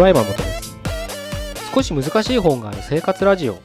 [0.00, 0.78] は山本です。
[1.74, 3.58] 少し難しい本がある生活ラジオ。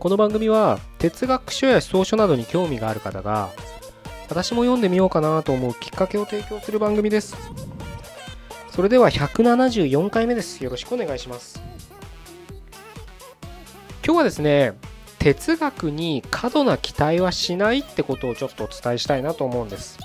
[0.00, 3.50] この番組は哲学書や思想書などに興味がある方が
[4.28, 7.36] 私も読んでみようかなと思うきっかけを提供する番組です。
[8.70, 10.64] それでは174回目です。
[10.64, 11.62] よろしくお願いします。
[14.04, 14.72] 今日はですね
[15.20, 20.00] 哲学に過度な期待はしないってことをちょっとお伝えしたいなと思うんです。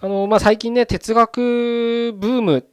[0.00, 2.64] あの、まあ、最近ね、哲学ブーム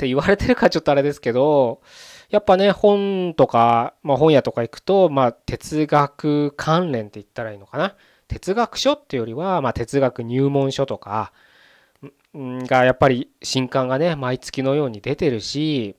[0.00, 1.82] って言われてるかちょっとあれですけど、
[2.30, 7.96] やっぱね、本とか、まあ、本屋とか行くと、まあ、哲学関連って言ったらいいのかな？
[8.26, 11.34] 哲学書っていうよりは、まあ、哲学入門書とか、
[12.32, 15.96] がやっぱり新刊がね、毎月のように出てるし、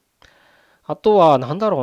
[0.84, 1.82] あとは、なんだろ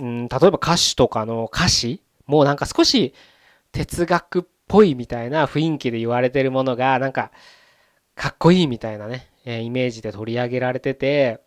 [0.00, 3.14] うな、うん、例えば歌手とかの歌詞もうなんか少し
[3.70, 7.30] 哲学っぽいみたいな雰囲気で言われてるものが、なんか、
[8.16, 11.40] かっこいいみたいなね、えイメージで取り上げられてて、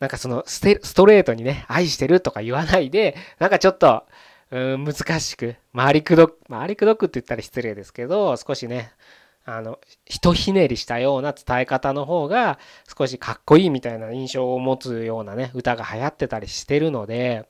[0.00, 0.60] なんかそのス
[0.94, 4.04] トレートにね、愛してるとか言わないで、なんかちょっと、
[4.50, 8.92] うん、難しく、回りくどく、回りくどくって言ったら失礼ですけど、少しね、
[9.44, 12.58] あの、ひとひねりしたような伝え方の方が、
[12.96, 17.48] 少しかっこいいみたいな印象を持つようなね、歌が流行ってたりしてるので、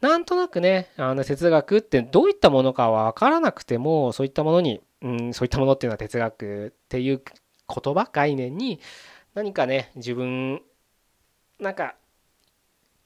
[0.00, 7.22] なんとなくね、あの哲学ってどういったものかはわからなくても、そういったものにうん、そういったものっていうのは哲学っていう
[7.72, 8.80] 言葉概念に
[9.34, 10.62] 何かね自分
[11.58, 11.94] なんか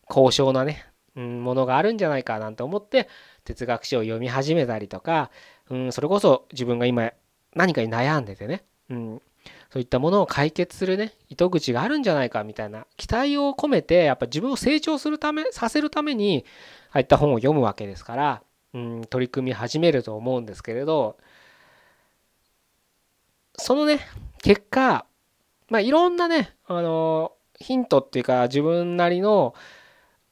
[0.07, 0.85] 高尚なね、
[1.17, 3.09] うん、ものがあるんじゃないかなんて思って
[3.45, 5.31] 哲学書を読み始めたりとか、
[5.71, 7.13] うん、それこそ自分が今
[7.55, 9.23] 何かに悩んでてね、うん、
[9.71, 16.45] そういったものを解決するね糸口があるんじゃないかみたいな期待を込めてやっぱ自分を成長するためさせるために
[16.91, 18.43] ああいった本を読むわけですから、
[18.73, 21.17] うん、取り組み始めると思うんですけれど
[23.57, 24.01] そのね、
[24.43, 25.07] 結果、
[25.69, 29.55] まあ、いろんなね、あのヒントっていうか、自分なりの、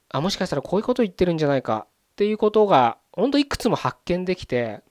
[0.09, 4.81] あ、もしかしたらこういうこと言ってるんじゃないかっていうことが、ほんといくつも発見できて、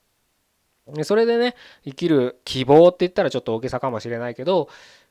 [1.03, 1.55] それでね、
[1.85, 4.67] 生きる希望って言ったらちょっと大げさかもしれないけど、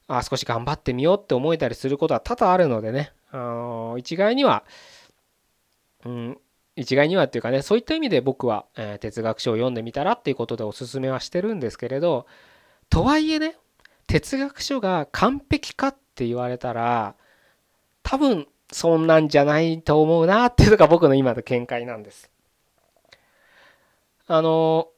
[0.09, 4.65] あ少し頑張ってみようって思えたりすることは多々あるのでね、あの一概には、
[6.05, 6.39] うん、
[6.77, 12.27] 一概にはっていうかね、そういった意味で僕は、えー、哲学書を読んでみたらっていうことでおすすめはしてるんですけれど、
[12.93, 13.57] とはいえね
[14.07, 17.15] 哲学書が完璧かって言われたら
[18.03, 22.31] 多分そんなんじゃないと思うなっていうのが僕の今の見解なんです。
[24.27, 24.89] あの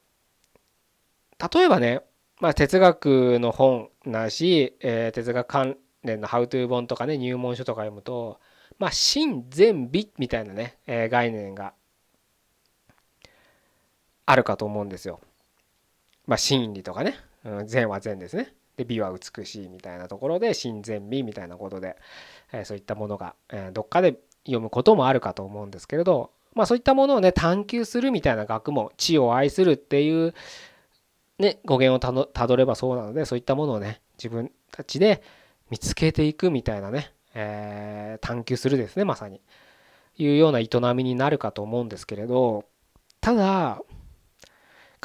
[1.54, 2.00] 例えばね、
[2.40, 8.40] まあ、哲学の本なし、えー、哲学関連のハウトゥー本とかね入門書とか読むと
[8.80, 11.74] まあ真善美みたいなね、えー、概念が
[14.26, 15.20] あるかと思うんですよ。
[16.26, 17.14] まあ真理とかね
[17.66, 18.54] 善は善ですね。
[18.76, 21.96] で美は美しいみたいなところで真善美みたいなことで、
[22.52, 30.34] えそういったものが、えどっかで読むこともあるかと思うんですけれど、まあ、そういったものをね探求するみたいな学問知を愛するっていう、
[31.38, 35.22] ね、語源をたどればそうなのでそういったものをね自分たちで
[35.70, 39.40] 見つけていくみたいなね、え、探求するですねまさに
[40.16, 42.64] いうような営みになるかと思うんですけれど
[43.20, 43.82] ただ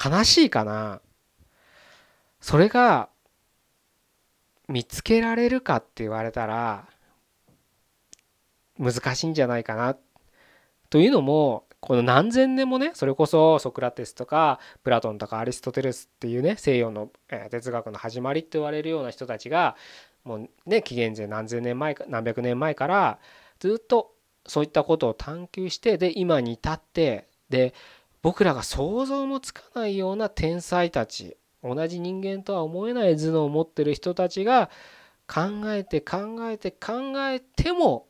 [0.01, 1.01] 悲しいかな
[2.41, 3.09] それが
[4.67, 6.87] 見つけられるかって言われたら
[8.77, 9.97] 難しいんじゃないかな。
[10.89, 17.09] というのもこの何千年もねそれこそソクラテスとかプラトンとかアリストテレスっていうね西洋の
[17.49, 19.75] 哲学の始まりって言われるような人たちが
[20.23, 23.19] もうね紀元前何千年前か何百年前から
[23.59, 24.13] ずっと
[24.45, 27.73] そういったことを探求してで今に至ってで
[28.21, 34.69] 僕らが想像もつかないような天才たち同じ人間とは思えない頭脳を持ってる人たちが
[35.27, 38.07] 考えて考えて考えても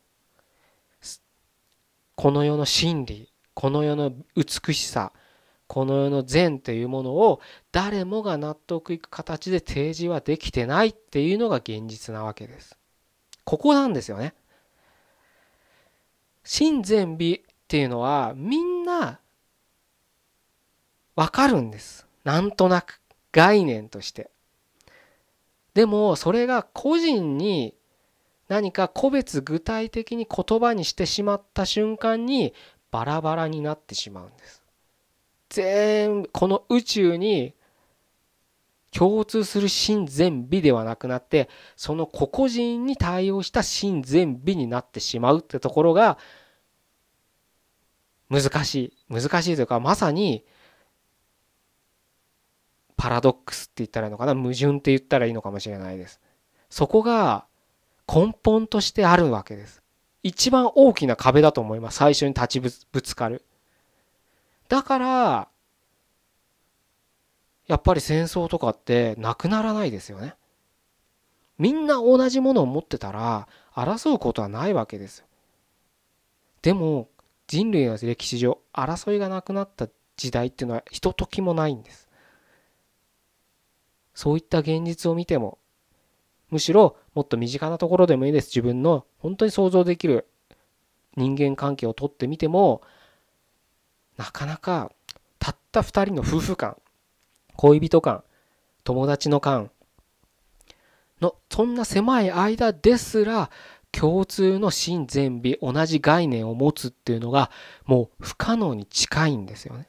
[2.15, 5.11] この世の真理この世の美しさ
[5.67, 7.41] この世の善というものを
[7.71, 12.75] 誰もが納得いく形で提示はできてないっていうのが現実なわけです。
[13.43, 14.33] ここなんですよね。
[16.43, 19.19] 真善美っていうのはみんな
[21.15, 22.07] わかるんです。
[22.23, 22.98] なんとなく。
[23.31, 24.29] 概念として。
[25.73, 27.75] でもそれが個人に
[28.47, 32.53] 何か個別具体的に言葉にしてしまった瞬間に
[32.91, 34.63] バラバラになってしまうんです。
[35.49, 37.53] 全部この宇宙に
[38.91, 46.17] 共通する真善美ではなくなってその個々人に対応した真善美になってしまうってところが
[48.29, 48.93] 難しい。
[49.09, 50.43] 難しいというかまさに
[52.99, 56.19] パラドックスって言ったらいいのかな矛盾って言ったらいいのかもしれないです。
[56.69, 57.45] そこが
[58.13, 59.81] 根本としてあるわけです。
[60.21, 61.97] 一番大きな壁だと思います。
[61.97, 63.45] 最初に立ちぶつかる。
[64.67, 65.47] だから、
[67.67, 70.35] やっぱり戦争とかってなくならないですよね。
[71.57, 75.23] みんな同じものを持ってたら争うことはないわけです。
[76.61, 77.07] でも
[77.47, 79.87] 人類の歴史上争いがなくなった
[80.17, 82.08] 時代っていうのはひとときもないんです。
[84.19, 85.59] そういった現実を見ても
[86.49, 90.27] むしろもっと身近なところでもいいです自分の本当に想像できる
[91.15, 92.81] 人間関係をとってみても
[94.17, 94.91] なかなか
[95.39, 96.75] たった2人の夫婦間
[97.55, 98.25] 恋人間
[98.83, 99.71] 友達の間
[101.21, 103.49] のそんな狭い間ですら
[103.93, 107.51] 共通の真善美同じ概念を持つっていうのが
[107.85, 109.87] もう不可能に近いんですよね。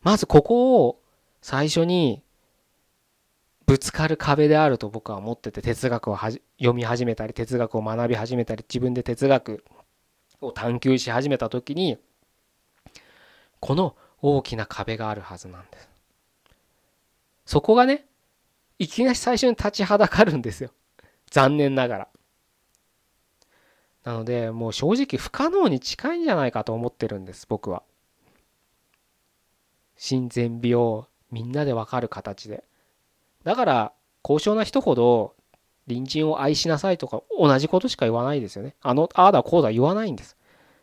[0.00, 1.03] まずここを
[1.44, 2.22] 最初に
[3.66, 6.40] ぶつかる壁であると僕は思ってて哲学を読
[6.72, 9.62] み始めたり哲学を学び始めたり自分で哲学
[10.40, 11.98] を探求し始めた時に
[13.60, 15.90] この大きな壁があるはずなんです。
[17.44, 18.06] そこがね
[18.78, 20.70] いきなり最初に立ちはだかるんですよ。
[21.30, 22.08] 残念ながら。
[24.04, 27.82] なのでもう正直不可能に近いんじゃないかと思ってるんです僕は。
[29.98, 32.62] 親善美をみんなで分かる形で。
[33.42, 33.92] だから
[34.22, 35.34] 高尚な人ほど
[35.88, 38.74] 隣人を愛しなさいとか同じことしか言わないですよね。
[38.80, 40.36] あの、ああだこうだ言わないんです。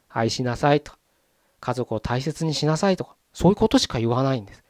[0.10, 0.92] 愛しなさいと。
[1.62, 4.64] 家族を大切にしなさいとか、そういうことしか言わないんです。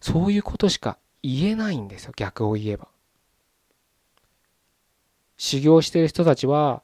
[0.00, 2.88] そういうことしか言えないんですよ、逆を言えば。
[5.36, 6.82] 修行してる人たちは、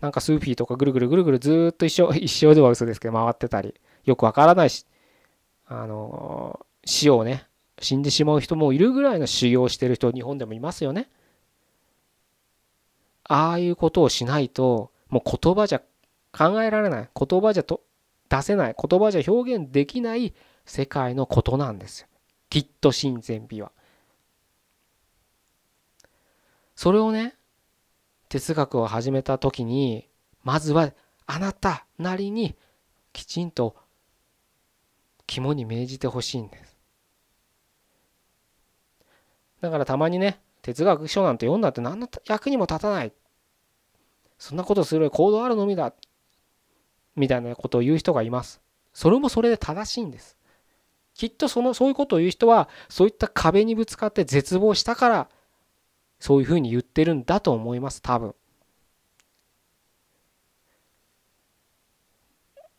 [0.00, 3.74] なんかスーフィーとかぐるぐるぐるぐるずっと一生、一生では嘘ですけど回ってたり、
[4.04, 4.86] よくわからないし、
[5.72, 7.46] あの、死をね、
[7.80, 11.08] 死んでしまう人もいるぐらいの修行してる人、日本でもいますよね。
[13.22, 15.82] ああいうことをしないと、もう言葉じゃ
[16.32, 17.82] 考えられない、言葉じゃと
[18.28, 20.34] 出せない、言葉じゃ表現できない
[20.66, 22.08] 世界のことなんですよ。
[22.48, 23.70] きっと親善美は。
[26.74, 27.36] それをね、
[28.28, 30.08] 哲学を始めた時に、
[30.42, 30.92] まずは
[31.26, 32.56] あなたなりに
[33.12, 33.76] きちんと
[35.30, 36.76] 肝に銘じてほしいんです。
[39.60, 43.12] だからたまにね、哲学書なんて読んだって何の役にも立たない。
[44.38, 45.94] そんなことする行動あるのみだ。
[47.14, 48.60] みたいなことを言う人がいます。
[48.92, 50.36] それもそれで正しいんです。
[51.14, 55.28] きっとそのそういうことを言う人はそういった壁にぶつかって絶望したから
[56.18, 58.34] そういうふうに言ってるんだと思います多分。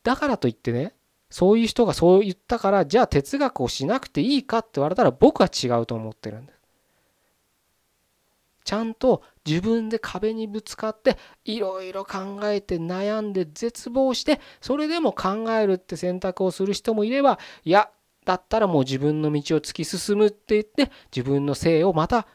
[0.02, 0.92] だからといってね
[1.32, 6.58] そういう人がそう言ったからじゃあ哲学をしなくていいかって言われたら僕は違うと思ってるんです。
[8.64, 17.90] ちゃんと自分で壁にぶつかっていろいろ考えて悩んで絶望してそれでも考えるって選択をする人もいればいや
[18.24, 22.28] だったらもう自分の道を突き進むって言って自分の性をまた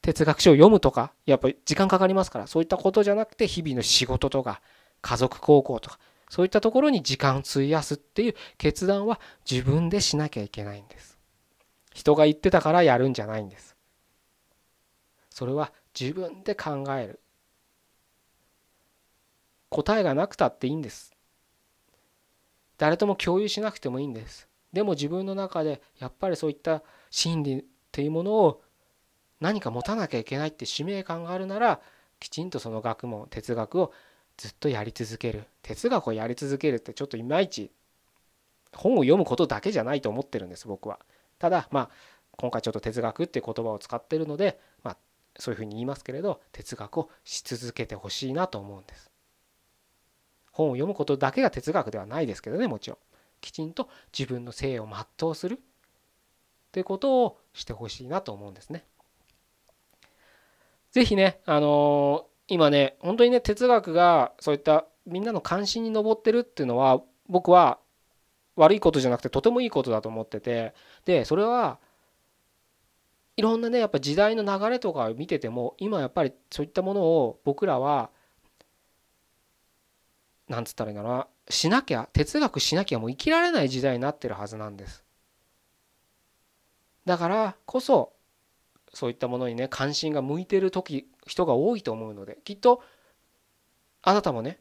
[0.00, 4.62] 哲学書を読むとかやっぱり時間かかりますからそういったことじゃなくて日々の仕事とか
[5.02, 9.20] 家族孝行とかそういったところに時間を費やすっていう決断は
[9.50, 11.18] 自分でしなきゃいけないんです。
[11.94, 13.78] 人が言ってたからやるんじゃないんです。
[15.38, 17.20] それは自分で考える
[19.70, 21.14] 答えがなくたっていいんです
[22.76, 28.62] 誰とも共有しなくてもいいんですでも自分の中でやっぱりそういった心理っていうものを
[29.40, 31.80] 何か持たなきゃいけないって使命感があるなら
[32.18, 33.92] きちんとその学問哲学を
[34.38, 37.70] ずっとやり続ける哲学をやり続けるってちょっといまいち
[38.72, 40.98] 本を読むことだけじゃないと思ってるんです僕は
[41.38, 41.90] ただまあ
[42.36, 44.96] 今回ちょっと哲学っていう言葉を使ってるので、まあ、
[45.38, 49.10] そういうふうに言いますけれど哲学をし続けてほしいなと思うんです。
[50.52, 52.98] 本を読むことだけが哲学ではないですけどねもちろん。
[53.40, 55.58] きちんと自分の性を全うするっ
[56.72, 58.84] ていうことをしてほしいなと思うんですね。
[60.92, 67.78] 是非ねあの、今ね本当にね哲学がそういったみんなの関心に上ってるっていうのは僕は
[68.56, 70.74] 悪いことじゃなくてとてもいいことだと思ってて
[71.04, 71.78] でそれは
[73.36, 78.10] いろんなねやっぱ時代の流れとかを見てても今やっぱりそういったものを僕らは
[80.48, 85.04] なんつったらいいんだろうなしなきゃ哲学しなきゃもう生きられない時代になってるはずなんです。
[87.04, 88.12] だからこそ
[88.92, 92.82] そういったものにね関心が向いてる時人が多いと思うのできっと
[94.02, 94.58] あなたもね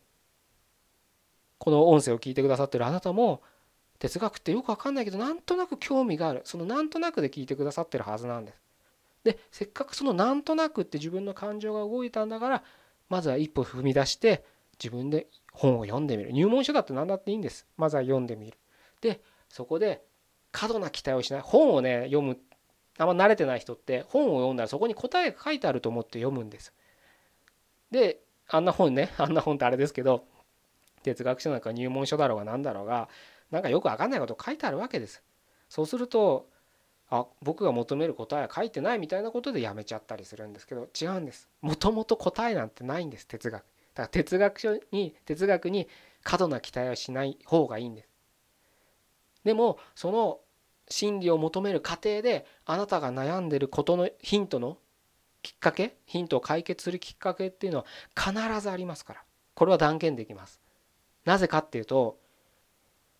[1.57, 3.41] この音声を聞いてくださってるあなたも
[3.99, 6.41] 哲学ってよく分かんないけどなんとなく興味がある。
[6.43, 8.61] そのなんとなくで聞いてくださってるはずなんです。
[9.23, 12.63] でせっかくそのなんとなくって自分の感情が動いたんだから
[13.09, 14.45] まずは一歩踏み出して
[14.81, 16.31] 自分で本を読んでみる。
[16.31, 17.65] 入門書だって何だっていいんです。
[17.75, 18.57] まずは読んでみる。
[19.01, 20.03] でそこで
[20.51, 21.41] 過度な期待をしない。
[21.41, 22.37] 本をね読む
[22.97, 26.73] あんま慣れてない人って本を読んだらそこに答えが書いてあると思って読むんです。
[27.91, 30.25] であんな本ね あんな本ってあれですけど
[31.03, 33.09] 哲学書なんか入門書だろうが何だろうが
[33.51, 35.23] なんかよく分かんないこと書いてあるわけです。
[35.69, 36.49] そうすると
[37.09, 41.49] あ僕が求める答えは書いてないみたいなことでやめちゃったりするんですけど違うんです。
[41.61, 43.63] もともと答えなんてないんです哲学。
[43.63, 45.87] だから哲学書に哲学に
[46.23, 48.09] 過度な期待をしない方がいいんです。
[49.43, 50.39] でもその
[50.89, 54.77] 真理を求める過程であなたが悩んでることのヒントの
[55.41, 59.23] きっかけヒントを解決するきっかけっていうのは必ずありますから。
[59.53, 60.61] これは断言できます。
[61.25, 62.19] なぜかっていうと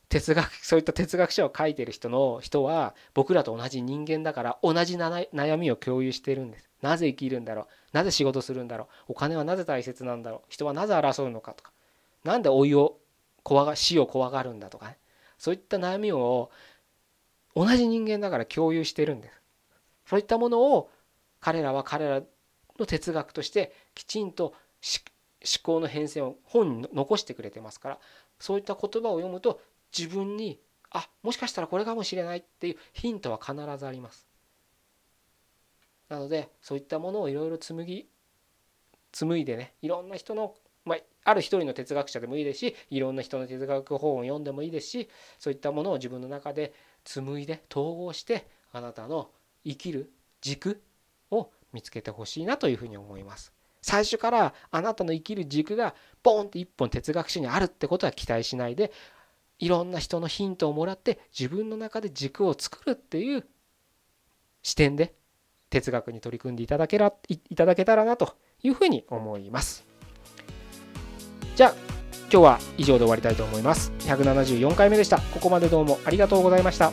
[0.10, 6.70] 哲学 そういった哲学書を書いてる人の人は僕らと同じ人間だから同じ悩みを共有してるんです。
[6.82, 7.66] なぜ生きるんだろう？
[7.92, 9.14] なぜ仕事するんだろう？
[9.14, 10.42] お金はなぜ大切なんだろう？
[10.50, 11.72] 人はなぜ争うのかとか。
[12.24, 13.00] 何で老いを
[13.44, 14.98] 怖が死を怖がるんだとかね。
[15.38, 16.52] そういった悩みを
[17.58, 19.42] 同じ人間だから共有してるんです
[20.06, 20.92] そういったものを
[21.40, 22.22] 彼らは彼ら
[22.80, 24.56] の哲学としてきちんと思
[25.64, 28.00] 考の変遷を本に残してくれてますから
[28.40, 29.60] そういった言葉を読むと
[29.98, 30.60] 自分に
[30.92, 34.28] あもしかしたらこれかもしれないっていうヒントは必ずあります。
[36.10, 38.08] なのでそういったものをいろいろ紡ぎ
[39.12, 40.54] 紡いでねいろんな人の、
[40.86, 49.30] まあ、ある一人の哲学者でもいいですしいろんな人の哲学本を読んでもいいですしそういったものを自分の中で紡いで統合してあなたの
[49.66, 50.82] 生きる軸
[51.30, 53.52] を見つけてほしいなというふうに思います。
[53.82, 58.92] 最初からあなたの生きる軸がポンって一本哲学書にあるってことは期待しないで
[59.60, 63.46] いろんな人のヒントをもらって自分の中で軸を作るっていう
[64.64, 65.14] 視点で
[65.70, 69.87] 哲学に取り組んでいただけらいただけたらなというふうに思います。
[71.58, 71.74] じゃあ
[72.32, 73.92] 今日は以上で終わりたいと思います。
[74.02, 75.18] 174回目でした。
[75.18, 76.92] ここまでどうもありがとうございました。